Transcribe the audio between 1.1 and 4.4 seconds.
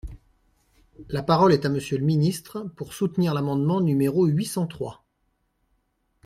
parole est à Monsieur le ministre, pour soutenir l’amendement numéro